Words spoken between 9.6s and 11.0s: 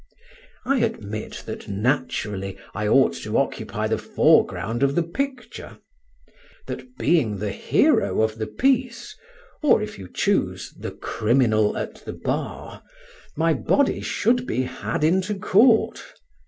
or (if you choose) the